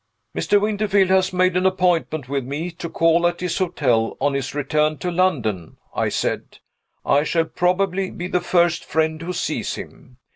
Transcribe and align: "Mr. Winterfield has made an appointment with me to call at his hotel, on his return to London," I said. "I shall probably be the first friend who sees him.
"Mr. 0.35 0.59
Winterfield 0.59 1.11
has 1.11 1.31
made 1.31 1.55
an 1.55 1.67
appointment 1.67 2.27
with 2.27 2.43
me 2.43 2.71
to 2.71 2.89
call 2.89 3.27
at 3.27 3.39
his 3.39 3.59
hotel, 3.59 4.17
on 4.19 4.33
his 4.33 4.55
return 4.55 4.97
to 4.97 5.11
London," 5.11 5.77
I 5.93 6.09
said. 6.09 6.57
"I 7.05 7.21
shall 7.23 7.45
probably 7.45 8.09
be 8.09 8.25
the 8.25 8.41
first 8.41 8.83
friend 8.83 9.21
who 9.21 9.31
sees 9.31 9.75
him. 9.75 10.17